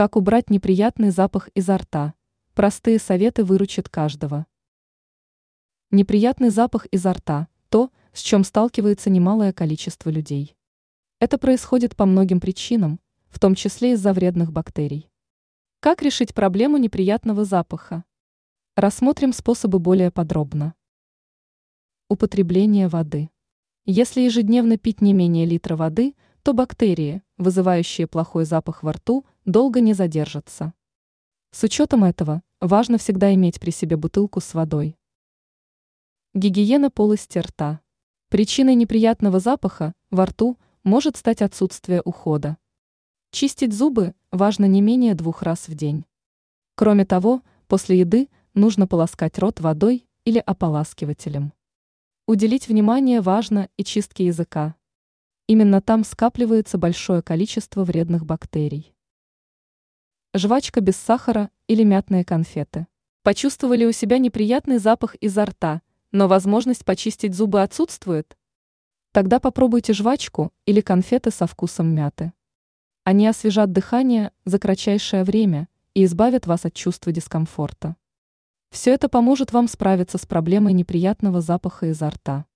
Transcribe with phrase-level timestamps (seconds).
[0.00, 2.14] Как убрать неприятный запах изо рта?
[2.54, 4.46] Простые советы выручат каждого.
[5.90, 10.56] Неприятный запах изо рта– то, с чем сталкивается немалое количество людей.
[11.18, 15.10] Это происходит по многим причинам, в том числе из-за вредных бактерий.
[15.80, 18.04] Как решить проблему неприятного запаха?
[18.76, 20.72] Рассмотрим способы более подробно.
[22.08, 23.28] Употребление воды.
[23.84, 29.80] Если ежедневно пить не менее литра воды, то бактерии, вызывающие плохой запах во рту, долго
[29.80, 30.74] не задержатся.
[31.50, 34.98] С учетом этого, важно всегда иметь при себе бутылку с водой.
[36.34, 37.80] Гигиена полости рта.
[38.28, 42.58] Причиной неприятного запаха во рту может стать отсутствие ухода.
[43.32, 46.04] Чистить зубы важно не менее двух раз в день.
[46.74, 51.54] Кроме того, после еды нужно полоскать рот водой или ополаскивателем.
[52.26, 54.76] Уделить внимание важно и чистке языка.
[55.50, 58.94] Именно там скапливается большое количество вредных бактерий.
[60.32, 62.86] Жвачка без сахара или мятные конфеты.
[63.24, 68.38] Почувствовали у себя неприятный запах изо рта, но возможность почистить зубы отсутствует?
[69.10, 72.32] Тогда попробуйте жвачку или конфеты со вкусом мяты.
[73.02, 77.96] Они освежат дыхание за кратчайшее время и избавят вас от чувства дискомфорта.
[78.70, 82.46] Все это поможет вам справиться с проблемой неприятного запаха изо рта.